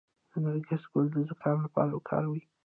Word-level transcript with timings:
د 0.31 0.33
نرګس 0.43 0.83
ګل 0.91 1.05
د 1.13 1.17
زکام 1.29 1.57
لپاره 1.65 1.91
وکاروئ 1.93 2.41